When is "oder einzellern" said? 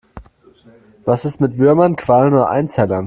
2.33-2.99